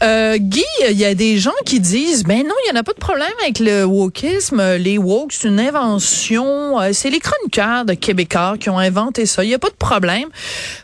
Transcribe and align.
Euh, 0.00 0.36
Guy, 0.38 0.64
il 0.88 0.96
y 0.96 1.04
a 1.04 1.14
des 1.14 1.38
gens 1.38 1.50
qui 1.66 1.80
disent, 1.80 2.22
ben 2.22 2.46
non, 2.46 2.54
il 2.64 2.68
y 2.68 2.76
en 2.76 2.78
a 2.78 2.84
pas 2.84 2.92
de 2.92 3.00
problème 3.00 3.32
avec 3.42 3.58
le 3.58 3.84
wokisme. 3.84 4.76
Les 4.76 4.96
woke, 4.96 5.32
c'est 5.32 5.48
une 5.48 5.58
invention. 5.58 6.80
Euh, 6.80 6.90
c'est 6.92 7.10
les 7.10 7.18
chroniqueurs 7.18 7.84
de 7.84 7.94
Québécois 7.94 8.56
qui 8.60 8.70
ont 8.70 8.78
inventé 8.78 9.26
ça. 9.26 9.42
Il 9.42 9.50
y 9.50 9.54
a 9.54 9.58
pas 9.58 9.70
de 9.70 9.74
problème. 9.74 10.28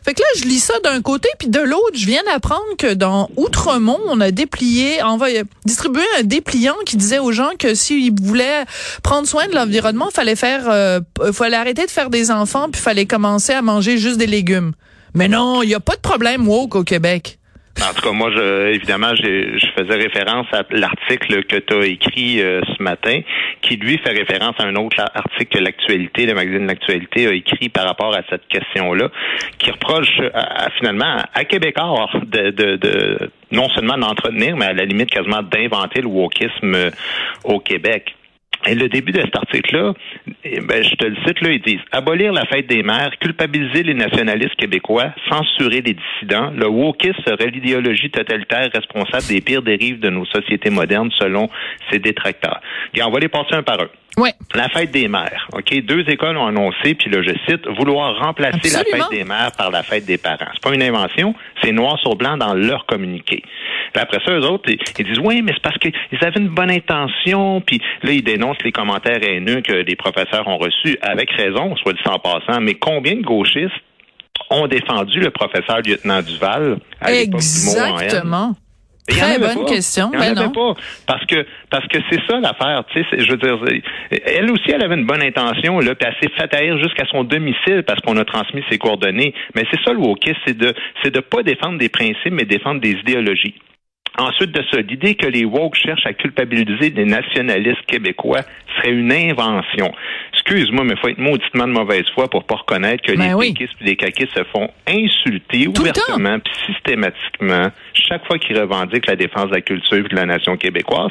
Fait 0.05 0.15
que 0.15 0.21
là, 0.21 0.27
je 0.37 0.45
lis 0.45 0.59
ça 0.59 0.75
d'un 0.83 1.01
côté, 1.01 1.29
puis 1.39 1.49
de 1.49 1.61
l'autre, 1.61 1.97
je 1.97 2.07
viens 2.07 2.23
d'apprendre 2.25 2.65
que 2.77 2.93
dans 2.93 3.31
Outremont, 3.37 4.01
on 4.07 4.21
a 4.21 4.33
déplié, 4.33 5.01
envoyé, 5.03 5.45
distribué 5.65 6.03
un 6.19 6.25
dépliant 6.25 6.77
qui 6.85 6.97
disait 6.97 7.21
aux 7.21 7.33
gens 7.33 7.51
que 7.57 7.75
s'ils 7.75 8.13
voulaient 8.21 8.65
prendre 9.05 9.29
soin 9.29 9.47
de 9.47 9.55
l'environnement, 9.55 10.11
fallait 10.13 10.37
faire, 10.37 10.65
euh, 10.69 11.01
fallait 11.33 11.57
arrêter 11.57 11.87
de 11.87 11.91
faire 11.91 12.11
des 12.11 12.33
enfants, 12.33 12.69
puis 12.71 12.81
fallait 12.81 13.07
commencer 13.07 13.53
à 13.53 13.63
manger 13.63 13.97
juste 13.97 14.19
des 14.19 14.27
légumes. 14.27 14.73
Mais 15.15 15.29
non, 15.29 15.63
il 15.63 15.69
y 15.69 15.75
a 15.75 15.81
pas 15.81 15.95
de 15.95 16.01
problème 16.01 16.49
woke 16.49 16.75
au 16.75 16.83
Québec. 16.83 17.39
En 17.83 17.93
tout 17.93 18.03
cas, 18.03 18.13
moi, 18.13 18.31
je, 18.31 18.73
évidemment, 18.73 19.15
je, 19.17 19.59
faisais 19.77 19.97
référence 19.97 20.47
à 20.53 20.63
l'article 20.71 21.45
que 21.45 21.57
tu 21.57 21.75
as 21.75 21.87
écrit 21.87 22.41
euh, 22.41 22.61
ce 22.77 22.83
matin, 22.83 23.21
qui 23.63 23.77
lui 23.77 23.99
fait 23.99 24.13
référence 24.13 24.55
à 24.59 24.65
un 24.65 24.77
autre 24.77 25.01
article 25.01 25.59
que 25.59 25.63
l'actualité, 25.63 26.27
le 26.27 26.35
magazine 26.35 26.67
L'actualité 26.67 27.27
a 27.27 27.33
écrit 27.33 27.69
par 27.69 27.87
rapport 27.87 28.15
à 28.15 28.23
cette 28.31 28.47
question-là, 28.49 29.11
qui 29.59 29.71
reproche 29.71 30.21
à, 30.33 30.71
finalement 30.79 31.17
à 31.35 31.45
Québécois 31.45 32.09
de, 32.25 32.51
de, 32.51 32.77
de 32.77 33.31
non 33.51 33.69
seulement 33.71 33.99
d'entretenir, 33.99 34.57
mais 34.57 34.67
à 34.67 34.73
la 34.73 34.85
limite 34.85 35.11
quasiment 35.11 35.43
d'inventer 35.43 36.01
le 36.01 36.09
wokisme 36.09 36.75
euh, 36.75 36.91
au 37.45 37.59
Québec. 37.59 38.15
Et 38.67 38.75
le 38.75 38.89
début 38.89 39.13
de 39.13 39.21
cet 39.21 39.37
article-là, 39.37 39.93
eh 40.45 40.61
ben, 40.61 40.83
je 40.83 40.95
te 40.95 41.05
le 41.05 41.17
cite, 41.27 41.41
là, 41.43 41.51
ils 41.51 41.63
disent 41.63 41.85
abolir 41.93 42.33
la 42.33 42.47
fête 42.47 42.67
des 42.67 42.83
mères, 42.83 43.11
culpabiliser 43.21 43.83
les 43.83 43.95
nationalistes 43.95 44.57
québécois, 44.57 45.13
censurer 45.29 45.83
les 45.83 45.95
dissidents. 45.95 46.51
Le 46.51 46.67
wokisme 46.67 47.21
serait 47.27 47.51
l'idéologie 47.51 48.11
totalitaire 48.11 48.71
responsable 48.73 49.25
des 49.29 49.41
pires 49.41 49.63
dérives 49.63 50.01
de 50.01 50.09
nos 50.09 50.25
sociétés 50.27 50.71
modernes, 50.71 51.11
selon 51.19 51.51
ses 51.91 51.99
détracteurs. 51.99 52.61
Et 52.95 53.03
on 53.03 53.11
va 53.11 53.19
les 53.19 53.29
passer 53.29 53.55
un 53.55 53.63
par 53.63 53.81
un. 53.81 53.89
Ouais. 54.17 54.33
La 54.55 54.69
fête 54.69 54.93
des 54.93 55.09
mères. 55.09 55.49
OK, 55.53 55.75
deux 55.83 56.09
écoles 56.09 56.37
ont 56.37 56.47
annoncé, 56.47 56.95
puis 56.95 57.11
là 57.11 57.23
je 57.23 57.33
cite, 57.49 57.67
vouloir 57.79 58.17
remplacer 58.19 58.71
la 58.71 58.85
fête 58.85 59.11
des 59.11 59.25
mères 59.25 59.53
par 59.57 59.71
la 59.71 59.83
fête 59.83 60.05
des 60.05 60.19
parents. 60.19 60.47
C'est 60.53 60.63
pas 60.63 60.75
une 60.75 60.83
invention, 60.83 61.35
c'est 61.63 61.73
noir 61.73 61.99
sur 61.99 62.15
blanc 62.15 62.37
dans 62.37 62.55
leur 62.55 62.87
communiqué. 62.87 63.43
Puis 63.93 64.03
après 64.03 64.19
ça, 64.25 64.33
eux 64.33 64.45
autres, 64.47 64.71
ils, 64.71 65.05
disent 65.05 65.19
oui, 65.19 65.43
mais 65.43 65.53
c'est 65.53 65.63
parce 65.63 65.79
qu'ils 65.79 65.93
avaient 66.21 66.41
une 66.41 66.49
bonne 66.49 66.71
intention, 66.71 67.61
puis 67.61 67.81
là 68.03 68.13
ils 68.13 68.23
dénoncent 68.23 68.63
les 68.65 68.73
commentaires 68.73 69.23
haineux 69.23 69.61
que 69.63 69.73
les 69.73 69.97
professeurs 69.97 70.47
ont 70.47 70.59
reçus 70.59 70.97
avec 71.03 71.31
raison, 71.33 71.75
soit 71.77 71.93
dit 71.93 72.01
en 72.07 72.19
passant. 72.19 72.61
Mais 72.61 72.75
combien 72.75 73.17
de 73.17 73.23
gauchistes 73.23 73.73
ont 74.51 74.67
défendu 74.67 75.21
le 75.21 75.31
professeur 75.31 75.79
lieutenant 75.85 76.23
Duval 76.23 76.79
à 77.01 77.11
Très 79.07 79.39
bonne 79.39 79.67
question. 79.67 80.11
Il 80.15 80.19
ben 80.19 80.51
pas. 80.51 80.75
Parce 81.07 81.25
que 81.27 81.47
parce 81.71 81.87
que 81.89 81.99
c'est 82.11 82.21
ça 82.27 82.41
l'affaire. 82.41 82.85
Tu 82.91 83.03
sais, 83.03 83.19
je 83.19 83.31
veux 83.31 83.37
dire, 83.37 83.59
elle 84.11 84.51
aussi, 84.51 84.71
elle 84.71 84.83
avait 84.83 84.95
une 84.95 85.07
bonne 85.07 85.23
intention. 85.23 85.79
Là, 85.79 85.95
puis 85.95 86.09
elle 86.09 86.17
s'est 86.23 86.35
fait 86.35 86.55
haïr 86.55 86.79
jusqu'à 86.79 87.05
son 87.07 87.23
domicile 87.25 87.83
parce 87.87 88.01
qu'on 88.01 88.17
a 88.17 88.25
transmis 88.25 88.63
ses 88.71 88.79
coordonnées. 88.79 89.35
Mais 89.55 89.65
c'est 89.71 89.83
ça 89.85 89.93
le 89.93 89.99
wokisme, 89.99 90.39
c'est 90.47 90.57
de 90.57 90.73
c'est 91.03 91.13
de 91.13 91.21
pas 91.21 91.43
défendre 91.43 91.79
des 91.79 91.91
principes, 91.91 92.33
mais 92.33 92.45
défendre 92.45 92.81
des 92.81 92.93
idéologies. 92.93 93.55
Ensuite 94.17 94.53
de 94.53 94.63
ça, 94.71 94.81
l'idée 94.81 95.17
que 95.17 95.27
les 95.27 95.45
woke 95.45 95.75
cherchent 95.75 96.07
à 96.07 96.13
culpabiliser 96.13 96.91
des 96.91 97.05
nationalistes 97.05 97.85
québécois 97.87 98.43
serait 98.77 98.93
une 98.93 99.11
invention. 99.11 99.93
Excuse-moi, 100.33 100.85
mais 100.85 100.93
il 100.95 100.99
faut 101.01 101.09
être 101.09 101.19
mauditement 101.19 101.67
de 101.67 101.73
mauvaise 101.73 102.05
foi 102.15 102.29
pour 102.29 102.45
pas 102.45 102.57
reconnaître 102.57 103.03
que 103.03 103.17
ben 103.17 103.37
les 103.37 103.49
péquistes 103.49 103.75
et 103.81 103.85
les 103.85 103.97
caquistes 103.97 104.37
se 104.37 104.45
font 104.45 104.71
insulter 104.87 105.67
ouvertement 105.67 106.39
puis 106.39 106.53
systématiquement 106.67 107.71
chaque 108.09 108.27
fois 108.27 108.39
qu'ils 108.39 108.59
revendiquent 108.59 109.07
la 109.07 109.17
défense 109.17 109.47
de 109.47 109.55
la 109.55 109.61
culture 109.61 110.05
et 110.05 110.09
de 110.09 110.17
la 110.17 110.27
nation 110.27 110.57
québécoise. 110.57 111.11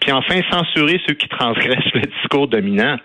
Puis 0.00 0.12
enfin, 0.12 0.40
censurer 0.50 1.00
ceux 1.06 1.14
qui 1.14 1.28
transgressent 1.28 1.94
le 1.94 2.02
discours 2.02 2.48
dominant. 2.48 2.96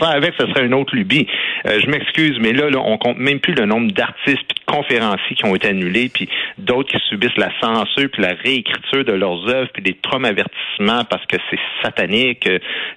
Ça, 0.00 0.08
avec, 0.08 0.34
ce 0.38 0.46
serait 0.48 0.66
une 0.66 0.74
autre 0.74 0.96
lubie. 0.96 1.26
Euh, 1.66 1.78
je 1.78 1.88
m'excuse, 1.88 2.36
mais 2.40 2.52
là, 2.52 2.68
là, 2.68 2.80
on 2.84 2.98
compte 2.98 3.18
même 3.18 3.38
plus 3.38 3.54
le 3.54 3.64
nombre 3.64 3.92
d'artistes 3.92 4.53
conférenciers 4.66 5.36
qui 5.36 5.44
ont 5.44 5.54
été 5.54 5.68
annulés, 5.68 6.08
puis 6.12 6.28
d'autres 6.58 6.90
qui 6.90 6.98
subissent 7.08 7.36
la 7.36 7.50
censure 7.60 8.08
puis 8.12 8.22
la 8.22 8.34
réécriture 8.34 9.04
de 9.04 9.12
leurs 9.12 9.48
œuvres, 9.48 9.70
puis 9.72 9.82
des 9.82 9.94
traumavertissements 9.94 11.04
parce 11.08 11.24
que 11.26 11.36
c'est 11.50 11.58
satanique. 11.82 12.48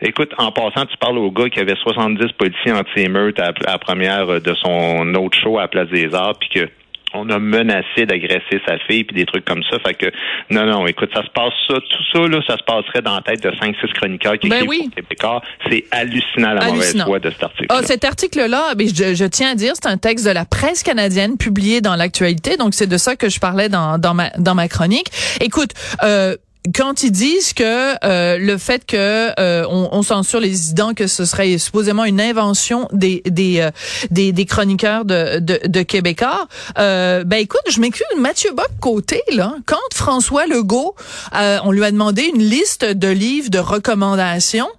Écoute, 0.01 0.33
en 0.37 0.51
passant, 0.51 0.85
tu 0.85 0.97
parles 0.97 1.17
au 1.17 1.31
gars 1.31 1.49
qui 1.49 1.59
avait 1.59 1.75
70 1.75 2.31
policiers 2.33 2.71
anti-émeute 2.71 3.39
à, 3.39 3.47
à 3.47 3.71
la 3.71 3.77
première 3.77 4.41
de 4.41 4.53
son 4.55 5.13
autre 5.15 5.37
show 5.37 5.57
à 5.57 5.63
la 5.63 5.67
Place 5.67 5.89
des 5.89 6.13
Arts, 6.13 6.37
puis 6.39 6.49
que 6.49 6.69
on 7.13 7.29
a 7.29 7.39
menacé 7.39 8.05
d'agresser 8.05 8.61
sa 8.67 8.77
fille 8.79 9.03
puis 9.03 9.15
des 9.15 9.25
trucs 9.25 9.45
comme 9.45 9.63
ça. 9.69 9.79
Fait 9.79 9.93
que 9.93 10.11
non, 10.49 10.65
non, 10.65 10.87
écoute, 10.87 11.09
ça 11.13 11.23
se 11.23 11.29
passe 11.29 11.53
ça, 11.67 11.75
tout 11.75 12.03
ça 12.13 12.27
là, 12.27 12.41
ça 12.47 12.57
se 12.57 12.63
passerait 12.63 13.01
dans 13.01 13.15
la 13.15 13.21
tête 13.21 13.41
de 13.43 13.49
5-6 13.49 13.93
chroniqueurs 13.93 14.37
qui 14.37 14.49
ben 14.49 14.65
Québécois. 14.65 15.41
C'est 15.69 15.85
hallucinant 15.91 16.53
la 16.53 16.67
mauvaise 16.67 17.01
foi 17.03 17.19
de 17.19 17.29
cet 17.29 17.43
article. 17.43 17.67
Ah, 17.69 17.81
cet 17.83 18.03
article-là, 18.03 18.73
je, 18.79 19.15
je, 19.15 19.25
tiens 19.25 19.51
à 19.51 19.55
dire, 19.55 19.73
c'est 19.75 19.87
un 19.87 19.97
texte 19.97 20.25
de 20.25 20.31
la 20.31 20.45
presse 20.45 20.83
canadienne 20.83 21.37
publié 21.37 21.81
dans 21.81 21.95
l'actualité. 21.95 22.57
Donc 22.57 22.73
c'est 22.73 22.87
de 22.87 22.97
ça 22.97 23.15
que 23.15 23.29
je 23.29 23.39
parlais 23.39 23.69
dans, 23.69 23.97
dans 23.97 24.13
ma 24.13 24.29
dans 24.37 24.55
ma 24.55 24.67
chronique. 24.67 25.07
Écoute, 25.41 25.71
euh, 26.03 26.35
quand 26.73 27.03
ils 27.03 27.11
disent 27.11 27.53
que 27.53 27.95
euh, 28.03 28.37
le 28.37 28.57
fait 28.57 28.85
que 28.85 29.31
euh, 29.39 29.65
on, 29.69 29.89
on, 29.91 30.03
censure 30.03 30.39
les 30.39 30.49
dissidents, 30.49 30.93
que 30.93 31.07
ce 31.07 31.25
serait 31.25 31.57
supposément 31.57 32.03
une 32.05 32.21
invention 32.21 32.87
des 32.91 33.21
des 33.25 33.59
euh, 33.59 33.71
des, 34.11 34.31
des, 34.31 34.45
chroniqueurs 34.45 35.05
de 35.05 35.39
de, 35.39 35.59
de 35.65 35.81
Québécois, 35.81 36.47
euh, 36.77 37.23
ben 37.23 37.37
écoute, 37.37 37.61
je 37.69 37.79
m'excuse, 37.79 38.05
Mathieu 38.17 38.51
Bock 38.53 38.69
côté 38.79 39.21
là, 39.33 39.55
quand 39.65 39.77
François 39.93 40.47
Legault, 40.47 40.95
on 41.33 41.71
lui 41.71 41.83
a 41.83 41.91
demandé 41.91 42.23
une 42.33 42.41
liste 42.41 42.85
de 42.85 43.07
livres 43.07 43.49
de 43.49 43.59
recommandations. 43.59 44.69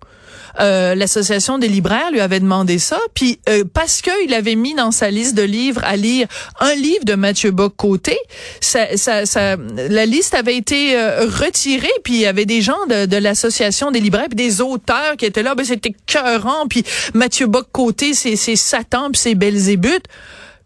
Euh, 0.60 0.94
l'association 0.94 1.58
des 1.58 1.68
libraires 1.68 2.10
lui 2.10 2.20
avait 2.20 2.40
demandé 2.40 2.78
ça, 2.78 2.98
puis 3.14 3.38
euh, 3.48 3.64
parce 3.72 4.02
qu'il 4.02 4.34
avait 4.34 4.54
mis 4.54 4.74
dans 4.74 4.90
sa 4.90 5.10
liste 5.10 5.34
de 5.34 5.42
livres 5.42 5.82
à 5.84 5.96
lire 5.96 6.26
un 6.60 6.74
livre 6.74 7.04
de 7.04 7.14
Mathieu 7.14 7.50
Bock-Côté, 7.50 8.16
ça, 8.60 8.96
ça, 8.96 9.26
ça, 9.26 9.56
la 9.56 10.06
liste 10.06 10.34
avait 10.34 10.56
été 10.56 10.96
euh, 10.96 11.26
retirée, 11.26 11.88
puis 12.02 12.14
il 12.14 12.20
y 12.20 12.26
avait 12.26 12.46
des 12.46 12.60
gens 12.60 12.86
de, 12.88 13.16
l'association 13.16 13.90
des 13.90 14.00
libraires, 14.00 14.28
puis 14.28 14.36
des 14.36 14.60
auteurs 14.60 15.16
qui 15.16 15.26
étaient 15.26 15.42
là, 15.42 15.54
ben 15.54 15.64
c'était 15.64 15.94
cœurant, 16.06 16.66
puis 16.68 16.84
Mathieu 17.14 17.46
Bock-Côté, 17.46 18.14
c'est 18.14 18.36
Satan, 18.56 19.10
puis 19.10 19.20
c'est 19.20 19.34
Belzébuth. 19.34 20.04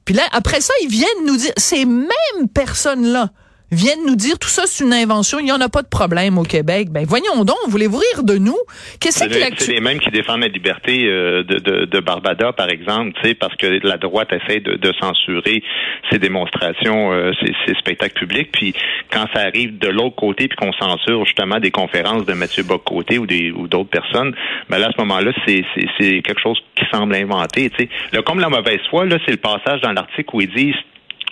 Puis 0.04 0.14
là, 0.14 0.22
après 0.32 0.60
ça, 0.60 0.72
ils 0.82 0.88
viennent 0.88 1.26
nous 1.26 1.36
dire, 1.36 1.52
ces 1.56 1.84
mêmes 1.84 2.48
personnes-là 2.52 3.30
viennent 3.72 4.04
nous 4.06 4.16
dire 4.16 4.38
tout 4.38 4.48
ça 4.48 4.62
c'est 4.66 4.84
une 4.84 4.92
invention, 4.92 5.38
il 5.38 5.44
n'y 5.46 5.52
en 5.52 5.60
a 5.60 5.68
pas 5.68 5.82
de 5.82 5.88
problème 5.88 6.38
au 6.38 6.42
Québec. 6.42 6.88
Ben 6.90 7.04
voyons 7.06 7.44
donc, 7.44 7.56
voulez-vous 7.68 7.98
rire 7.98 8.22
de 8.22 8.36
nous? 8.38 8.56
Qu'est-ce 9.00 9.24
que 9.24 9.32
C'est 9.58 9.72
les 9.72 9.80
mêmes 9.80 9.98
qui 9.98 10.10
défendent 10.10 10.42
la 10.42 10.48
liberté 10.48 11.06
euh, 11.06 11.42
de, 11.42 11.58
de, 11.58 11.84
de, 11.86 12.00
Barbada, 12.00 12.52
par 12.52 12.68
exemple, 12.68 13.12
tu 13.20 13.28
sais, 13.28 13.34
parce 13.34 13.54
que 13.56 13.66
la 13.86 13.96
droite 13.96 14.28
essaie 14.32 14.60
de, 14.60 14.74
de 14.74 14.92
censurer 15.00 15.62
ces 16.10 16.18
démonstrations, 16.18 17.12
euh, 17.12 17.32
ces, 17.40 17.52
ces, 17.66 17.74
spectacles 17.74 18.18
publics. 18.18 18.50
Puis 18.52 18.74
quand 19.10 19.26
ça 19.34 19.40
arrive 19.40 19.78
de 19.78 19.88
l'autre 19.88 20.16
côté, 20.16 20.48
puis 20.48 20.56
qu'on 20.56 20.72
censure 20.72 21.24
justement 21.24 21.58
des 21.58 21.70
conférences 21.70 22.26
de 22.26 22.34
Mathieu 22.34 22.62
Bock-Côté 22.64 23.18
ou 23.18 23.26
des 23.26 23.50
ou 23.50 23.68
d'autres 23.68 23.90
personnes, 23.90 24.34
ben 24.68 24.78
là 24.78 24.88
à 24.88 24.92
ce 24.92 25.00
moment-là, 25.00 25.32
c'est 25.46 26.22
quelque 26.22 26.40
chose 26.40 26.58
qui 26.76 26.84
semble 26.92 27.14
inventé. 27.14 27.70
Tu 27.70 27.84
sais, 27.84 27.88
le 28.12 28.22
comme 28.22 28.40
la 28.40 28.48
mauvaise 28.48 28.80
foi, 28.90 29.06
là, 29.06 29.18
c'est 29.24 29.32
le 29.32 29.38
passage 29.38 29.80
dans 29.80 29.92
l'article 29.92 30.30
où 30.34 30.40
ils 30.40 30.52
disent 30.52 30.74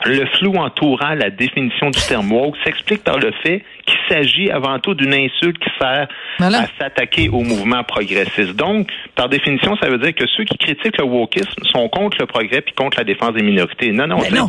le 0.07 0.27
flou 0.39 0.55
entourant 0.57 1.15
la 1.15 1.31
définition 1.31 1.91
du 1.91 2.01
terme 2.01 2.33
woke 2.33 2.57
s'explique 2.65 3.05
par 3.05 3.19
le 3.19 3.33
fait 3.43 3.63
qu'il 3.85 3.99
s'agit 4.09 4.51
avant 4.51 4.79
tout 4.79 4.95
d'une 4.95 5.13
insulte 5.13 5.59
qui 5.59 5.71
sert 5.79 6.09
à 6.41 6.67
s'attaquer 6.79 7.29
au 7.29 7.41
mouvement 7.41 7.85
progressiste. 7.85 8.57
Donc, 8.57 8.89
par 9.15 9.29
définition, 9.29 9.77
ça 9.77 9.89
veut 9.89 9.99
dire 9.99 10.15
que 10.15 10.27
ceux 10.37 10.45
qui 10.45 10.57
critiquent 10.57 10.99
le 10.99 11.05
wokisme 11.05 11.65
sont 11.65 11.89
contre 11.89 12.17
le 12.21 12.27
progrès 12.27 12.61
puis 12.61 12.75
contre 12.75 12.99
la 12.99 13.05
défense 13.05 13.35
des 13.35 13.43
minorités. 13.43 13.93
Non, 13.93 14.07
non, 14.07 14.19
non. 14.33 14.49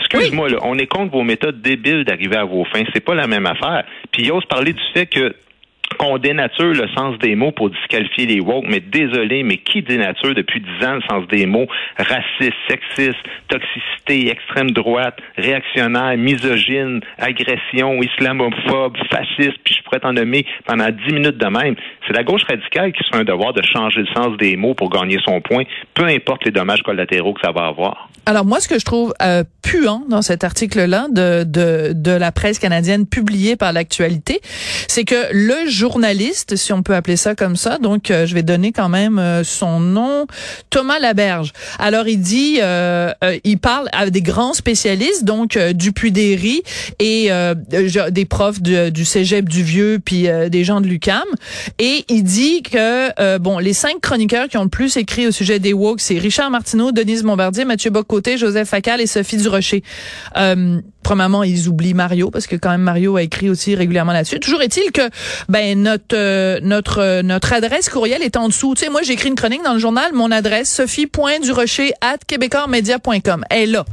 excuse-moi, 0.00 0.48
on 0.62 0.78
est 0.78 0.86
contre 0.86 1.12
vos 1.12 1.22
méthodes 1.22 1.60
débiles 1.60 2.04
d'arriver 2.04 2.36
à 2.36 2.44
vos 2.44 2.64
fins. 2.64 2.82
C'est 2.92 3.04
pas 3.04 3.14
la 3.14 3.26
même 3.26 3.46
affaire. 3.46 3.84
Puis 4.10 4.24
il 4.24 4.32
ose 4.32 4.44
parler 4.46 4.72
du 4.72 4.82
fait 4.92 5.06
que 5.06 5.34
qu'on 5.96 6.18
dénature 6.18 6.72
le 6.72 6.88
sens 6.96 7.18
des 7.18 7.34
mots 7.34 7.52
pour 7.52 7.70
disqualifier 7.70 8.26
les 8.26 8.40
woke, 8.40 8.64
mais 8.68 8.80
désolé, 8.80 9.42
mais 9.42 9.58
qui 9.58 9.82
dénature 9.82 10.34
depuis 10.34 10.60
dix 10.60 10.86
ans 10.86 10.94
le 10.94 11.02
sens 11.08 11.26
des 11.28 11.46
mots? 11.46 11.66
Raciste, 11.96 12.56
sexiste, 12.68 13.18
toxicité, 13.48 14.30
extrême 14.30 14.70
droite, 14.70 15.18
réactionnaire, 15.36 16.16
misogyne, 16.16 17.00
agression, 17.18 18.02
islamophobe, 18.02 18.96
fasciste, 19.10 19.58
puis 19.64 19.74
je 19.74 19.82
pourrais 19.82 20.00
t'en 20.00 20.12
nommer 20.12 20.46
pendant 20.66 20.88
dix 20.90 21.12
minutes 21.12 21.38
de 21.38 21.46
même. 21.46 21.74
C'est 22.06 22.14
la 22.14 22.22
gauche 22.22 22.44
radicale 22.48 22.92
qui 22.92 23.02
se 23.04 23.08
fait 23.10 23.20
un 23.20 23.24
devoir 23.24 23.52
de 23.52 23.62
changer 23.62 24.00
le 24.00 24.06
sens 24.14 24.36
des 24.36 24.56
mots 24.56 24.74
pour 24.74 24.90
gagner 24.90 25.18
son 25.24 25.40
point, 25.40 25.64
peu 25.94 26.04
importe 26.04 26.44
les 26.44 26.50
dommages 26.52 26.82
collatéraux 26.82 27.34
que 27.34 27.40
ça 27.44 27.52
va 27.52 27.66
avoir. 27.66 28.08
Alors 28.26 28.44
moi, 28.44 28.60
ce 28.60 28.68
que 28.68 28.78
je 28.78 28.84
trouve 28.84 29.14
euh, 29.22 29.44
puant 29.62 30.02
dans 30.08 30.22
cet 30.22 30.42
article-là 30.42 31.06
de, 31.10 31.44
de, 31.44 31.92
de 31.94 32.10
la 32.10 32.32
presse 32.32 32.58
canadienne 32.58 33.06
publié 33.06 33.56
par 33.56 33.72
l'actualité, 33.72 34.40
c'est 34.88 35.04
que 35.04 35.14
le 35.32 35.68
journaliste, 35.86 36.56
si 36.56 36.72
on 36.72 36.82
peut 36.82 36.96
appeler 36.96 37.16
ça 37.16 37.36
comme 37.36 37.54
ça, 37.54 37.78
donc 37.78 38.10
euh, 38.10 38.26
je 38.26 38.34
vais 38.34 38.42
donner 38.42 38.72
quand 38.72 38.88
même 38.88 39.20
euh, 39.20 39.44
son 39.44 39.78
nom, 39.78 40.26
Thomas 40.68 40.98
Laberge. 40.98 41.52
Alors 41.78 42.08
il 42.08 42.20
dit, 42.20 42.58
euh, 42.60 43.12
il 43.44 43.58
parle 43.58 43.88
à 43.92 44.10
des 44.10 44.20
grands 44.20 44.52
spécialistes, 44.52 45.24
donc 45.24 45.56
Dupuis-Derry 45.56 46.62
et 46.98 47.30
des 48.10 48.24
profs 48.24 48.60
du 48.60 49.04
Cégep 49.04 49.48
du 49.48 49.62
Vieux, 49.62 50.00
puis 50.04 50.26
des 50.50 50.64
gens 50.64 50.80
de 50.80 50.88
l'UCAM, 50.88 51.24
et 51.78 52.04
il 52.08 52.24
dit 52.24 52.62
que 52.62 53.38
bon, 53.38 53.58
les 53.58 53.72
cinq 53.72 54.00
chroniqueurs 54.00 54.48
qui 54.48 54.58
ont 54.58 54.64
le 54.64 54.68
plus 54.68 54.96
écrit 54.96 55.28
au 55.28 55.30
sujet 55.30 55.60
des 55.60 55.72
woke, 55.72 56.00
c'est 56.00 56.18
Richard 56.18 56.50
Martineau, 56.50 56.90
Denise 56.90 57.22
Bombardier, 57.22 57.64
Mathieu 57.64 57.90
Bocoté, 57.90 58.38
Joseph 58.38 58.68
Facal 58.68 59.00
et 59.00 59.06
Sophie 59.06 59.36
Durocher. 59.36 59.82
Euh, 60.36 60.80
premièrement, 61.06 61.44
ils 61.44 61.68
oublient 61.68 61.94
Mario 61.94 62.32
parce 62.32 62.48
que 62.48 62.56
quand 62.56 62.70
même 62.70 62.80
Mario 62.80 63.14
a 63.14 63.22
écrit 63.22 63.48
aussi 63.48 63.76
régulièrement 63.76 64.12
là-dessus. 64.12 64.40
Toujours 64.40 64.60
est-il 64.60 64.90
que 64.90 65.08
ben 65.48 65.80
notre 65.80 66.16
euh, 66.16 66.58
notre 66.62 67.00
euh, 67.00 67.22
notre 67.22 67.52
adresse 67.52 67.88
courriel 67.88 68.24
est 68.24 68.36
en 68.36 68.48
dessous. 68.48 68.74
Tu 68.74 68.84
sais, 68.84 68.90
moi 68.90 69.02
j'ai 69.02 69.12
écrit 69.12 69.28
une 69.28 69.36
chronique 69.36 69.62
dans 69.62 69.74
le 69.74 69.78
journal, 69.78 70.12
mon 70.14 70.32
adresse 70.32 70.68
sophie.durocher 70.68 71.92
at 72.00 72.18
québécoismedia.com. 72.26 73.44
Elle 73.50 73.60
est 73.60 73.66
là. 73.66 73.84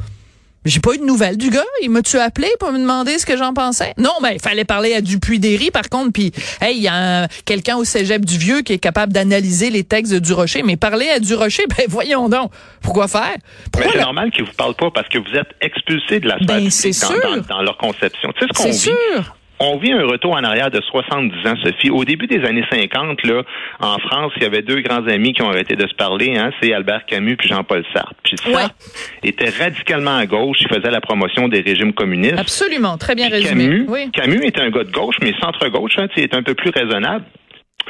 J'ai 0.65 0.79
pas 0.79 0.93
eu 0.93 0.97
de 0.97 1.05
nouvelles 1.05 1.37
du 1.37 1.49
gars. 1.49 1.65
Il 1.81 1.89
m'a-tu 1.89 2.17
appelé 2.17 2.47
pour 2.59 2.71
me 2.71 2.79
demander 2.79 3.17
ce 3.19 3.25
que 3.25 3.37
j'en 3.37 3.53
pensais? 3.53 3.93
Non, 3.97 4.11
ben, 4.21 4.31
il 4.33 4.39
fallait 4.39 4.63
parler 4.63 4.93
à 4.93 5.01
Dupuis-Derry, 5.01 5.71
par 5.71 5.89
contre, 5.89 6.13
puis, 6.13 6.31
hey, 6.61 6.77
il 6.77 6.83
y 6.83 6.87
a 6.87 7.27
quelqu'un 7.45 7.77
au 7.77 7.83
cégep 7.83 8.23
du 8.23 8.37
Vieux 8.37 8.61
qui 8.61 8.73
est 8.73 8.79
capable 8.79 9.13
d'analyser 9.13 9.69
les 9.69 9.83
textes 9.83 10.13
de 10.13 10.19
Durocher, 10.19 10.63
mais 10.63 10.77
parler 10.77 11.09
à 11.09 11.19
Durocher, 11.19 11.65
ben, 11.77 11.85
voyons 11.87 12.29
donc. 12.29 12.51
Pourquoi 12.81 13.07
faire? 13.07 13.35
Pourquoi 13.71 13.91
c'est 13.91 13.99
normal 13.99 14.31
qu'il 14.31 14.45
vous 14.45 14.53
parle 14.53 14.75
pas 14.75 14.91
parce 14.91 15.07
que 15.09 15.17
vous 15.17 15.35
êtes 15.35 15.49
expulsé 15.61 16.19
de 16.19 16.27
la 16.27 16.37
ben, 16.37 16.69
sphère 16.69 17.09
dans, 17.21 17.35
dans, 17.35 17.41
dans, 17.41 17.61
leur 17.61 17.77
conception. 17.77 18.31
Tu 18.33 18.45
sais 18.45 18.51
ce 18.53 18.57
qu'on 18.57 18.71
vit? 18.71 18.77
Sûr 18.77 19.35
on 19.59 19.77
vit 19.77 19.91
un 19.91 20.05
retour 20.05 20.33
en 20.33 20.43
arrière 20.43 20.71
de 20.71 20.81
70 20.81 21.47
ans, 21.47 21.55
Sophie. 21.63 21.89
Au 21.89 22.03
début 22.03 22.27
des 22.27 22.43
années 22.45 22.65
50, 22.71 23.23
là, 23.23 23.43
en 23.79 23.97
France, 23.99 24.33
il 24.37 24.43
y 24.43 24.45
avait 24.45 24.61
deux 24.61 24.81
grands 24.81 25.05
amis 25.07 25.33
qui 25.33 25.41
ont 25.41 25.49
arrêté 25.49 25.75
de 25.75 25.87
se 25.87 25.93
parler, 25.93 26.35
hein, 26.37 26.51
c'est 26.61 26.73
Albert 26.73 27.05
Camus 27.05 27.37
puis 27.37 27.49
Jean-Paul 27.49 27.83
Sartre. 27.93 28.15
Puis 28.23 28.37
Sartre 28.37 28.75
était 29.23 29.49
radicalement 29.49 30.17
à 30.17 30.25
gauche, 30.25 30.57
il 30.61 30.67
faisait 30.67 30.91
la 30.91 31.01
promotion 31.01 31.47
des 31.47 31.61
régimes 31.61 31.93
communistes. 31.93 32.37
Absolument, 32.37 32.97
très 32.97 33.15
bien 33.15 33.29
résumé. 33.29 33.85
Camus, 33.85 34.11
Camus 34.11 34.45
était 34.45 34.61
un 34.61 34.69
gars 34.69 34.83
de 34.83 34.91
gauche, 34.91 35.15
mais 35.21 35.33
centre-gauche, 35.39 35.97
hein, 35.97 36.07
il 36.17 36.23
est 36.23 36.35
un 36.35 36.43
peu 36.43 36.55
plus 36.55 36.71
raisonnable. 36.71 37.25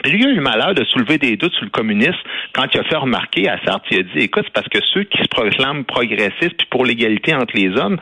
Lui 0.06 0.26
a 0.26 0.30
eu 0.30 0.36
le 0.36 0.42
malheur 0.42 0.74
de 0.74 0.84
soulever 0.86 1.18
des 1.18 1.38
doutes 1.38 1.54
sur 1.54 1.64
le 1.64 1.70
communisme 1.70 2.20
quand 2.54 2.66
il 2.74 2.80
a 2.80 2.84
fait 2.84 2.96
remarquer 2.96 3.50
à 3.50 3.58
Sartre, 3.66 3.86
il 3.92 4.00
a 4.00 4.04
dit, 4.04 4.20
écoute, 4.20 4.44
c'est 4.46 4.54
parce 4.54 4.68
que 4.68 4.80
ceux 4.94 5.04
qui 5.04 5.18
se 5.18 5.28
proclament 5.28 5.86
progressistes 5.86 6.56
puis 6.58 6.68
pour 6.70 6.86
l'égalité 6.86 7.34
entre 7.34 7.56
les 7.56 7.70
hommes, 7.78 7.98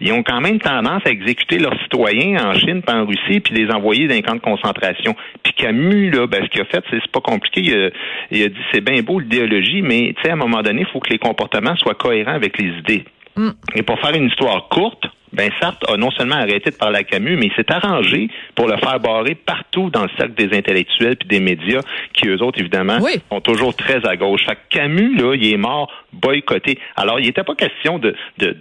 ils 0.00 0.12
ont 0.12 0.22
quand 0.22 0.40
même 0.40 0.58
tendance 0.58 1.02
à 1.06 1.10
exécuter 1.10 1.58
leurs 1.58 1.78
citoyens 1.82 2.44
en 2.44 2.54
Chine 2.54 2.82
puis 2.82 2.96
en 2.96 3.06
Russie 3.06 3.40
puis 3.40 3.54
les 3.54 3.70
envoyer 3.70 4.06
dans 4.08 4.14
les 4.14 4.22
camps 4.22 4.34
de 4.34 4.40
concentration. 4.40 5.14
Puis 5.42 5.52
Camus, 5.54 6.10
là, 6.10 6.26
ben, 6.26 6.44
ce 6.44 6.48
qu'il 6.48 6.60
a 6.60 6.64
fait, 6.66 6.84
c'est 6.90 7.06
pas 7.10 7.20
compliqué. 7.20 7.60
Il 7.62 7.74
a, 7.74 7.90
il 8.30 8.42
a 8.44 8.48
dit, 8.48 8.60
c'est 8.72 8.82
bien 8.82 9.02
beau 9.02 9.20
l'idéologie, 9.20 9.82
mais 9.82 10.14
tu 10.16 10.22
sais, 10.22 10.30
à 10.30 10.32
un 10.34 10.36
moment 10.36 10.62
donné, 10.62 10.82
il 10.82 10.86
faut 10.92 11.00
que 11.00 11.10
les 11.10 11.18
comportements 11.18 11.76
soient 11.76 11.94
cohérents 11.94 12.34
avec 12.34 12.58
les 12.58 12.68
idées. 12.78 13.04
Mm. 13.36 13.50
Et 13.74 13.82
pour 13.82 13.98
faire 14.00 14.14
une 14.14 14.28
histoire 14.28 14.68
courte, 14.68 15.04
ben 15.34 15.50
Sartre 15.60 15.90
a 15.90 15.96
non 15.96 16.10
seulement 16.10 16.36
arrêté 16.36 16.70
de 16.70 16.76
parler 16.76 16.98
à 16.98 17.04
Camus, 17.04 17.36
mais 17.36 17.46
il 17.46 17.52
s'est 17.54 17.70
arrangé 17.70 18.28
pour 18.54 18.68
le 18.68 18.76
faire 18.76 19.00
barrer 19.00 19.34
partout 19.34 19.90
dans 19.90 20.02
le 20.02 20.10
cercle 20.16 20.34
des 20.34 20.56
intellectuels 20.56 21.16
puis 21.16 21.28
des 21.28 21.40
médias, 21.40 21.80
qui 22.12 22.28
eux 22.28 22.42
autres, 22.42 22.60
évidemment, 22.60 22.98
sont 23.30 23.40
toujours 23.40 23.74
très 23.74 24.06
à 24.06 24.16
gauche. 24.16 24.44
Fait 24.46 24.58
Camus, 24.70 25.16
là, 25.16 25.34
il 25.34 25.52
est 25.52 25.56
mort 25.56 25.90
boycotté. 26.12 26.78
Alors, 26.96 27.18
il 27.18 27.26
n'était 27.26 27.42
pas 27.42 27.54
question 27.54 27.98
de, 27.98 28.14
de, 28.38 28.56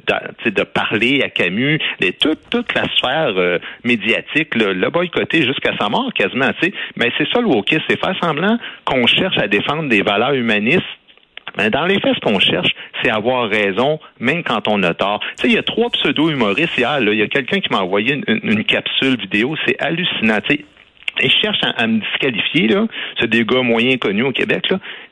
de, 0.45 0.49
de, 0.49 0.63
parler 0.63 1.21
à 1.23 1.29
Camus. 1.29 1.79
Toute, 2.19 2.49
toute 2.49 2.73
la 2.73 2.83
sphère 2.95 3.33
euh, 3.37 3.59
médiatique 3.83 4.55
l'a 4.55 4.89
boycotté 4.89 5.45
jusqu'à 5.45 5.75
sa 5.79 5.89
mort, 5.89 6.11
quasiment. 6.13 6.51
Mais 6.95 7.11
c'est 7.17 7.27
ça 7.31 7.39
le 7.39 7.47
wokisme, 7.47 7.83
c'est 7.89 7.99
faire 7.99 8.15
semblant 8.21 8.57
qu'on 8.85 9.05
cherche 9.07 9.37
à 9.37 9.47
défendre 9.47 9.89
des 9.89 10.01
valeurs 10.01 10.33
humanistes 10.33 10.83
mais 11.57 11.69
dans 11.69 11.85
les 11.85 11.99
faits, 11.99 12.15
ce 12.15 12.19
qu'on 12.19 12.39
cherche, 12.39 12.71
c'est 13.01 13.11
avoir 13.11 13.49
raison, 13.49 13.99
même 14.19 14.43
quand 14.43 14.67
on 14.67 14.81
a 14.83 14.93
tort. 14.93 15.19
Tu 15.37 15.41
sais, 15.41 15.47
il 15.49 15.53
y 15.53 15.57
a 15.57 15.63
trois 15.63 15.89
pseudo-humoristes 15.89 16.77
hier. 16.77 16.99
Là. 16.99 17.11
Il 17.11 17.19
y 17.19 17.23
a 17.23 17.27
quelqu'un 17.27 17.59
qui 17.59 17.69
m'a 17.71 17.81
envoyé 17.81 18.21
une, 18.27 18.63
capsule 18.63 19.17
vidéo. 19.19 19.55
C'est 19.65 19.79
hallucinant. 19.81 20.39
Tu 20.47 20.55
sais, 20.55 20.65
ils 21.21 21.31
cherchent 21.31 21.61
à, 21.63 21.85
me 21.85 21.99
disqualifier, 21.99 22.67
là. 22.67 22.87
C'est 23.19 23.29
des 23.29 23.45
gars 23.45 23.61
moyens 23.61 23.99
connus 23.99 24.23
au 24.23 24.31
Québec, 24.31 24.67
là. 24.69 24.79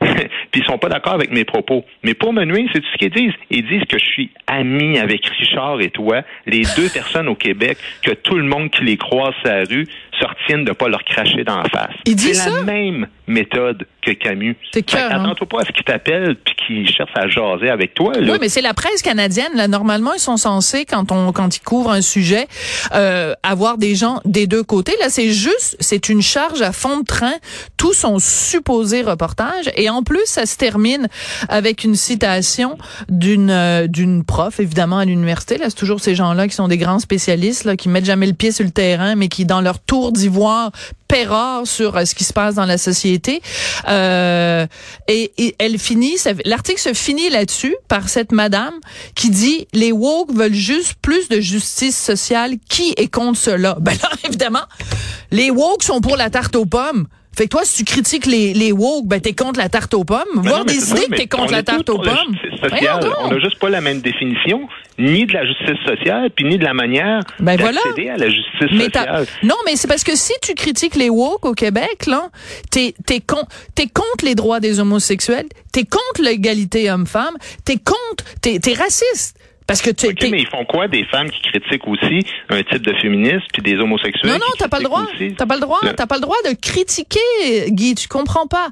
Puis 0.50 0.60
ils 0.60 0.64
sont 0.64 0.78
pas 0.78 0.88
d'accord 0.88 1.14
avec 1.14 1.30
mes 1.30 1.44
propos. 1.44 1.84
Mais 2.02 2.14
pour 2.14 2.32
me 2.32 2.44
nuire, 2.44 2.68
c'est 2.72 2.82
ce 2.82 2.98
qu'ils 2.98 3.10
disent. 3.10 3.34
Ils 3.50 3.66
disent 3.66 3.84
que 3.84 3.98
je 3.98 4.04
suis 4.04 4.30
ami 4.48 4.98
avec 4.98 5.24
Richard 5.26 5.80
et 5.80 5.90
toi, 5.90 6.22
les 6.46 6.62
deux 6.76 6.88
personnes 6.92 7.28
au 7.28 7.36
Québec, 7.36 7.78
que 8.02 8.12
tout 8.12 8.36
le 8.36 8.44
monde 8.44 8.70
qui 8.70 8.82
les 8.84 8.96
croise 8.96 9.34
à 9.44 9.60
rue 9.60 9.86
se 10.22 10.26
retienne 10.26 10.64
de 10.64 10.72
pas 10.72 10.88
leur 10.88 11.02
cracher 11.04 11.44
dans 11.44 11.56
la 11.56 11.68
face. 11.68 11.94
C'est 12.06 12.50
la 12.50 12.62
même 12.62 13.06
méthode 13.26 13.86
que 14.02 14.12
Camus. 14.12 14.56
Attends-toi 14.74 15.48
pas 15.48 15.60
à 15.60 15.64
ce 15.64 15.72
qu'ils 15.72 15.84
t'appellent 15.84 16.36
puis 16.36 16.54
qu'ils 16.54 16.88
cherchent 16.88 17.10
à 17.14 17.28
jaser 17.28 17.70
avec 17.70 17.94
toi. 17.94 18.12
Là. 18.14 18.32
Oui, 18.32 18.38
mais 18.40 18.48
c'est 18.48 18.60
la 18.60 18.74
presse 18.74 19.02
canadienne. 19.02 19.52
Là, 19.54 19.68
normalement, 19.68 20.12
ils 20.12 20.20
sont 20.20 20.36
censés, 20.36 20.84
quand 20.84 21.12
on 21.12 21.32
quand 21.32 21.56
ils 21.56 21.60
couvrent 21.60 21.90
un 21.90 22.02
sujet, 22.02 22.46
euh, 22.94 23.34
avoir 23.42 23.78
des 23.78 23.94
gens 23.94 24.20
des 24.24 24.46
deux 24.46 24.62
côtés. 24.62 24.94
Là, 25.00 25.08
c'est 25.08 25.30
juste 25.30 25.76
c'est 25.80 26.08
une 26.08 26.22
charge 26.22 26.62
à 26.62 26.72
fond 26.72 27.00
de 27.00 27.04
train, 27.04 27.34
tout 27.76 27.92
son 27.92 28.18
supposé 28.18 29.02
reportage. 29.02 29.70
Et 29.76 29.88
en 29.88 30.02
plus, 30.02 30.26
ça 30.26 30.46
se 30.46 30.56
termine 30.56 31.08
avec 31.48 31.84
une 31.84 31.94
citation 31.94 32.76
d'une 33.08 33.50
euh, 33.50 33.86
d'une 33.86 34.24
prof, 34.24 34.60
évidemment, 34.60 34.98
à 34.98 35.04
l'université. 35.04 35.58
Là, 35.58 35.66
c'est 35.68 35.76
toujours 35.76 36.00
ces 36.00 36.14
gens-là 36.14 36.48
qui 36.48 36.54
sont 36.54 36.68
des 36.68 36.78
grands 36.78 36.98
spécialistes, 36.98 37.64
là, 37.64 37.76
qui 37.76 37.88
mettent 37.88 38.04
jamais 38.04 38.26
le 38.26 38.34
pied 38.34 38.52
sur 38.52 38.64
le 38.64 38.70
terrain, 38.70 39.14
mais 39.14 39.28
qui, 39.28 39.44
dans 39.44 39.60
leur 39.60 39.78
tour 39.78 40.11
d'ivoire, 40.12 40.70
rare 41.20 41.66
sur 41.66 41.96
euh, 41.96 42.04
ce 42.04 42.14
qui 42.14 42.24
se 42.24 42.32
passe 42.32 42.54
dans 42.54 42.64
la 42.64 42.78
société. 42.78 43.42
Euh, 43.88 44.66
et, 45.08 45.32
et, 45.38 45.54
elle 45.58 45.78
finit, 45.78 46.16
l'article 46.44 46.80
se 46.80 46.94
finit 46.94 47.30
là-dessus 47.30 47.76
par 47.88 48.08
cette 48.08 48.32
madame 48.32 48.74
qui 49.14 49.30
dit 49.30 49.66
les 49.72 49.92
woke 49.92 50.32
veulent 50.32 50.54
juste 50.54 50.94
plus 51.02 51.28
de 51.28 51.40
justice 51.40 51.98
sociale. 51.98 52.54
Qui 52.68 52.94
est 52.96 53.08
contre 53.08 53.38
cela? 53.38 53.76
Ben 53.80 53.96
là, 54.02 54.08
évidemment, 54.24 54.64
les 55.30 55.50
woke 55.50 55.82
sont 55.82 56.00
pour 56.00 56.16
la 56.16 56.30
tarte 56.30 56.56
aux 56.56 56.66
pommes. 56.66 57.06
Fait 57.36 57.44
que 57.44 57.50
toi, 57.50 57.62
si 57.64 57.84
tu 57.84 57.84
critiques 57.84 58.26
les, 58.26 58.52
les 58.52 58.72
woke, 58.72 59.06
ben 59.06 59.20
t'es 59.20 59.32
contre 59.32 59.58
la 59.58 59.68
tarte 59.68 59.94
aux 59.94 60.04
pommes. 60.04 60.20
Voir 60.34 60.64
des 60.64 60.90
idées 60.90 61.06
que 61.10 61.16
t'es 61.16 61.26
contre 61.26 61.52
la 61.52 61.62
tarte 61.62 61.88
aux 61.88 61.98
pommes. 61.98 62.36
on 63.20 63.30
n'a 63.30 63.40
juste 63.40 63.58
pas 63.58 63.70
la 63.70 63.80
même 63.80 64.00
définition, 64.00 64.68
ni 64.98 65.24
de 65.24 65.32
la 65.32 65.46
justice 65.46 65.78
sociale, 65.86 66.30
puis 66.34 66.44
ni 66.44 66.58
de 66.58 66.64
la 66.64 66.74
manière 66.74 67.20
ben 67.38 67.56
d'accéder 67.56 68.10
à 68.10 68.16
la 68.16 68.28
justice 68.28 68.78
sociale. 68.78 69.26
Non, 69.42 69.54
mais 69.64 69.76
c'est 69.76 69.88
parce 69.88 70.04
que 70.04 70.14
si 70.14 70.32
tu 70.42 70.54
critiques 70.54 70.94
les 70.96 71.08
woke 71.08 71.46
au 71.46 71.54
Québec, 71.54 72.06
là, 72.06 72.28
t'es 72.70 72.94
t'es 73.06 73.20
con, 73.20 73.44
t'es 73.74 73.86
contre 73.86 74.24
les 74.24 74.34
droits 74.34 74.60
des 74.60 74.78
homosexuels, 74.80 75.46
t'es 75.72 75.84
contre 75.84 76.22
l'égalité 76.22 76.90
homme-femme, 76.90 77.36
t'es 77.64 77.76
contre, 77.76 78.24
t'es 78.42 78.58
t'es 78.58 78.74
raciste. 78.74 79.38
Parce 79.66 79.80
que 79.80 79.90
tu 79.90 80.06
mais 80.30 80.40
ils 80.40 80.48
font 80.48 80.64
quoi 80.64 80.88
des 80.88 81.04
femmes 81.04 81.30
qui 81.30 81.40
critiquent 81.40 81.86
aussi 81.86 82.26
un 82.48 82.62
type 82.62 82.82
de 82.82 82.94
féministe 83.00 83.46
puis 83.52 83.62
des 83.62 83.78
homosexuels 83.78 84.30
Non 84.30 84.38
non, 84.38 84.52
t'as 84.58 84.68
pas 84.68 84.78
le 84.78 84.84
droit. 84.84 85.06
T'as 85.36 85.46
pas 85.46 85.54
le 85.54 85.60
droit. 85.60 85.78
T'as 85.96 86.06
pas 86.06 86.16
le 86.16 86.20
droit 86.20 86.36
de 86.48 86.54
critiquer, 86.54 87.20
Guy. 87.68 87.94
Tu 87.94 88.08
comprends 88.08 88.46
pas. 88.46 88.68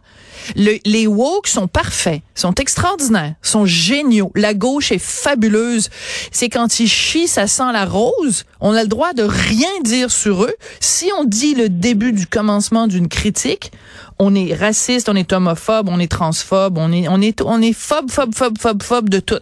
Le, 0.57 0.79
les 0.85 1.07
woke 1.07 1.47
sont 1.47 1.69
parfaits, 1.69 2.23
sont 2.35 2.55
extraordinaires, 2.55 3.35
sont 3.43 3.67
géniaux. 3.67 4.33
La 4.35 4.55
gauche 4.55 4.93
est 4.93 5.03
fabuleuse. 5.03 5.91
C'est 6.31 6.49
quand 6.49 6.81
ils 6.81 6.89
chient, 6.89 7.29
ça 7.29 7.47
sent 7.47 7.73
la 7.73 7.85
rose. 7.85 8.45
On 8.61 8.75
a 8.75 8.83
le 8.83 8.89
droit 8.89 9.13
de 9.13 9.23
rien 9.23 9.69
dire 9.85 10.11
sur 10.11 10.45
eux. 10.45 10.55
Si 10.81 11.11
on 11.19 11.25
dit 11.25 11.55
le 11.55 11.69
début 11.69 12.13
du 12.13 12.27
commencement 12.27 12.87
d'une 12.87 13.09
critique, 13.09 13.73
on 14.19 14.35
est 14.35 14.55
raciste, 14.55 15.09
on 15.09 15.17
est 15.17 15.33
homophobe, 15.33 15.89
on 15.89 15.99
est 15.99 16.11
transphobe, 16.11 16.79
on 16.79 16.93
est 16.93 17.09
on 17.09 17.21
est 17.21 17.41
on 17.43 17.61
est 17.63 17.73
phobe, 17.73 18.11
phobe, 18.11 18.35
phobe, 18.35 18.59
phobe, 18.59 18.83
phobe 18.83 19.09
de 19.09 19.21
tout. 19.21 19.41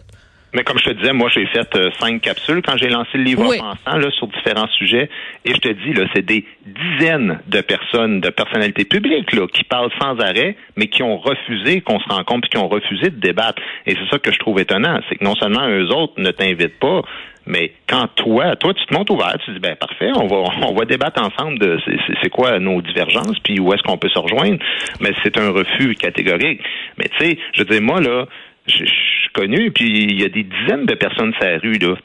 Mais 0.53 0.63
comme 0.63 0.79
je 0.79 0.85
te 0.85 0.93
disais, 0.93 1.13
moi, 1.13 1.29
j'ai 1.33 1.45
fait 1.45 1.75
euh, 1.75 1.89
cinq 1.99 2.21
capsules 2.21 2.61
quand 2.63 2.75
j'ai 2.77 2.89
lancé 2.89 3.11
le 3.17 3.23
livre 3.23 3.43
en 3.43 3.75
pensant 3.75 3.97
là, 3.97 4.09
sur 4.11 4.27
différents 4.27 4.67
sujets. 4.69 5.09
Et 5.45 5.53
je 5.53 5.59
te 5.59 5.69
dis, 5.69 5.93
là, 5.93 6.07
c'est 6.15 6.25
des 6.25 6.45
dizaines 6.65 7.39
de 7.47 7.61
personnes, 7.61 8.19
de 8.19 8.29
personnalités 8.29 8.85
publiques 8.85 9.31
là, 9.33 9.45
qui 9.47 9.63
parlent 9.63 9.91
sans 10.01 10.17
arrêt, 10.19 10.55
mais 10.75 10.87
qui 10.87 11.03
ont 11.03 11.17
refusé 11.17 11.81
qu'on 11.81 11.99
se 11.99 12.09
rencontre, 12.09 12.49
qui 12.49 12.57
ont 12.57 12.67
refusé 12.67 13.09
de 13.11 13.19
débattre. 13.19 13.61
Et 13.85 13.91
c'est 13.91 14.09
ça 14.09 14.17
que 14.17 14.31
je 14.31 14.39
trouve 14.39 14.59
étonnant. 14.59 14.99
C'est 15.07 15.17
que 15.17 15.23
non 15.23 15.35
seulement 15.35 15.67
eux 15.67 15.93
autres 15.93 16.13
ne 16.17 16.31
t'invitent 16.31 16.79
pas, 16.79 17.01
Mais 17.45 17.73
quand 17.87 18.07
toi, 18.15 18.55
toi, 18.57 18.73
tu 18.73 18.85
te 18.85 18.93
montes 18.93 19.09
ouvert, 19.09 19.35
tu 19.43 19.51
dis 19.51 19.59
ben 19.59 19.75
parfait, 19.75 20.11
on 20.15 20.27
va 20.27 20.37
on 20.67 20.73
va 20.73 20.85
débattre 20.85 21.21
ensemble 21.21 21.57
de 21.57 21.79
c'est 22.21 22.29
quoi 22.29 22.59
nos 22.59 22.81
divergences, 22.81 23.39
puis 23.43 23.59
où 23.59 23.73
est-ce 23.73 23.81
qu'on 23.81 23.97
peut 23.97 24.09
se 24.09 24.19
rejoindre. 24.19 24.59
Mais 24.99 25.11
c'est 25.23 25.37
un 25.37 25.49
refus 25.49 25.95
catégorique. 25.95 26.61
Mais 26.97 27.09
tu 27.17 27.25
sais, 27.25 27.37
je 27.53 27.63
dis 27.63 27.79
moi 27.81 28.01
là, 28.01 28.25
je 28.67 28.85
suis 28.85 29.29
connu, 29.33 29.71
puis 29.71 29.85
il 29.85 30.19
y 30.19 30.23
a 30.23 30.29
des 30.29 30.43
dizaines 30.43 30.85
de 30.85 30.95
personnes 30.95 31.33
sur 31.33 31.45
la 31.45 31.57
rue 31.57 31.77
là 31.77 31.95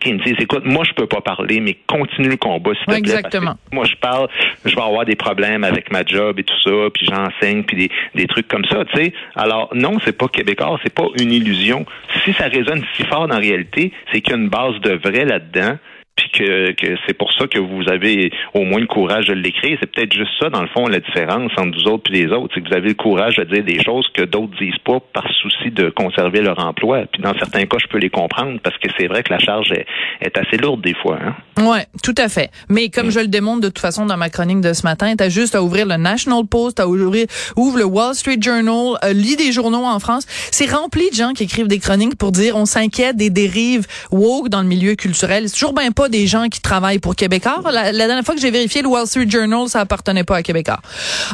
qui 0.00 0.12
me 0.12 0.22
disent 0.22 0.36
écoute, 0.38 0.64
moi 0.64 0.84
je 0.84 0.92
peux 0.92 1.06
pas 1.06 1.20
parler, 1.20 1.60
mais 1.60 1.76
continue 1.86 2.28
le 2.28 2.36
combat 2.36 2.72
s'il 2.74 2.80
te 2.80 2.90
plaît. 2.90 2.98
Exactement. 2.98 3.54
moi 3.72 3.84
je 3.86 3.96
parle, 3.96 4.28
je 4.64 4.74
vais 4.74 4.82
avoir 4.82 5.04
des 5.04 5.16
problèmes 5.16 5.64
avec 5.64 5.90
ma 5.90 6.04
job 6.04 6.38
et 6.38 6.44
tout 6.44 6.60
ça, 6.64 6.90
puis 6.92 7.06
j'enseigne, 7.06 7.64
puis 7.64 7.76
des, 7.76 7.90
des 8.14 8.26
trucs 8.26 8.48
comme 8.48 8.64
ça, 8.66 8.84
tu 8.84 8.96
sais. 8.96 9.12
Alors 9.34 9.70
non, 9.74 9.98
c'est 10.04 10.16
pas 10.16 10.28
québécois, 10.28 10.78
c'est 10.84 10.94
pas 10.94 11.06
une 11.20 11.32
illusion. 11.32 11.86
Si 12.24 12.32
ça 12.34 12.46
résonne 12.46 12.84
si 12.94 13.04
fort 13.04 13.26
dans 13.28 13.34
la 13.34 13.40
réalité, 13.40 13.92
c'est 14.12 14.20
qu'il 14.20 14.32
y 14.32 14.36
a 14.36 14.38
une 14.38 14.48
base 14.48 14.78
de 14.80 14.92
vrai 14.92 15.24
là-dedans 15.24 15.78
puis 16.16 16.30
que, 16.30 16.72
que 16.72 16.96
c'est 17.06 17.16
pour 17.16 17.32
ça 17.32 17.46
que 17.46 17.58
vous 17.58 17.82
avez 17.88 18.32
au 18.54 18.64
moins 18.64 18.80
le 18.80 18.86
courage 18.86 19.26
de 19.26 19.34
l'écrire. 19.34 19.76
C'est 19.80 19.90
peut-être 19.90 20.14
juste 20.14 20.32
ça, 20.40 20.48
dans 20.48 20.62
le 20.62 20.68
fond, 20.68 20.86
la 20.86 21.00
différence 21.00 21.52
entre 21.56 21.78
vous 21.78 21.90
autres 21.90 22.10
et 22.12 22.24
les 22.24 22.32
autres, 22.32 22.54
c'est 22.54 22.62
que 22.62 22.68
vous 22.68 22.74
avez 22.74 22.88
le 22.88 22.94
courage 22.94 23.36
de 23.36 23.44
dire 23.44 23.64
des 23.64 23.82
choses 23.82 24.08
que 24.14 24.22
d'autres 24.22 24.56
disent 24.58 24.78
pas 24.84 24.98
par 25.12 25.26
souci 25.42 25.70
de 25.70 25.90
conserver 25.90 26.40
leur 26.40 26.58
emploi. 26.58 27.04
Puis 27.12 27.22
dans 27.22 27.36
certains 27.38 27.64
cas, 27.66 27.76
je 27.78 27.86
peux 27.88 27.98
les 27.98 28.10
comprendre 28.10 28.58
parce 28.62 28.76
que 28.78 28.88
c'est 28.98 29.06
vrai 29.06 29.22
que 29.22 29.32
la 29.32 29.38
charge 29.38 29.70
est, 29.72 29.86
est 30.22 30.36
assez 30.38 30.56
lourde 30.56 30.80
des 30.82 30.94
fois. 30.94 31.18
Hein? 31.22 31.62
Ouais, 31.62 31.86
tout 32.02 32.14
à 32.16 32.28
fait. 32.28 32.50
Mais 32.68 32.88
comme 32.88 33.08
mm. 33.08 33.12
je 33.12 33.20
le 33.20 33.28
démontre 33.28 33.60
de 33.60 33.68
toute 33.68 33.78
façon 33.78 34.06
dans 34.06 34.16
ma 34.16 34.30
chronique 34.30 34.60
de 34.60 34.72
ce 34.72 34.82
matin, 34.84 35.14
t'as 35.16 35.28
juste 35.28 35.54
à 35.54 35.62
ouvrir 35.62 35.86
le 35.86 35.96
National 35.96 36.46
Post, 36.46 36.80
à 36.80 36.88
ouvrir, 36.88 37.26
ouvre 37.56 37.78
le 37.78 37.84
Wall 37.84 38.14
Street 38.14 38.38
Journal, 38.40 38.98
euh, 39.04 39.12
lis 39.12 39.36
des 39.36 39.52
journaux 39.52 39.84
en 39.84 39.98
France. 39.98 40.26
C'est 40.50 40.70
rempli 40.70 41.10
de 41.10 41.14
gens 41.14 41.32
qui 41.32 41.44
écrivent 41.44 41.68
des 41.68 41.78
chroniques 41.78 42.16
pour 42.16 42.32
dire 42.32 42.56
on 42.56 42.66
s'inquiète 42.66 43.16
des 43.16 43.30
dérives 43.30 43.86
woke 44.10 44.48
dans 44.48 44.62
le 44.62 44.68
milieu 44.68 44.94
culturel. 44.94 45.48
C'est 45.48 45.54
toujours 45.54 45.74
bien 45.74 45.90
pas 45.92 46.05
des 46.08 46.26
gens 46.26 46.48
qui 46.48 46.60
travaillent 46.60 46.98
pour 46.98 47.14
Québécois. 47.14 47.60
La, 47.70 47.92
dernière 47.92 48.24
fois 48.24 48.34
que 48.34 48.40
j'ai 48.40 48.50
vérifié 48.50 48.82
le 48.82 48.88
Wall 48.88 49.06
Street 49.06 49.28
Journal, 49.28 49.68
ça 49.68 49.80
appartenait 49.80 50.24
pas 50.24 50.36
à 50.36 50.42
Québécois. 50.42 50.80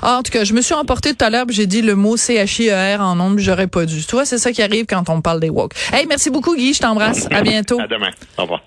Ah, 0.03 0.19
en 0.19 0.23
tout 0.23 0.33
cas, 0.33 0.45
je 0.45 0.53
me 0.53 0.61
suis 0.61 0.75
emporté 0.75 1.15
tout 1.15 1.25
à 1.25 1.31
l'heure, 1.31 1.47
j'ai 1.49 1.67
dit 1.67 1.83
le 1.83 1.95
mot 1.95 2.17
C-H-I-E-R 2.17 3.01
en 3.01 3.17
nombre, 3.17 3.39
j'aurais 3.39 3.67
pas 3.67 3.85
dû. 3.87 4.05
Tu 4.05 4.13
vois, 4.13 4.25
c'est 4.25 4.39
ça 4.39 4.53
qui 4.53 4.63
arrive 4.63 4.87
quand 4.87 5.09
on 5.09 5.21
parle 5.21 5.41
des 5.41 5.51
woke. 5.51 5.75
Hey, 5.93 6.07
merci 6.07 6.31
beaucoup, 6.31 6.55
Guy. 6.57 6.75
Je 6.75 6.81
t'embrasse. 6.81 7.27
À 7.31 7.43
bientôt. 7.43 7.81
À 7.81 7.87
demain. 7.87 8.11
Au 8.39 8.43
revoir. 8.43 8.61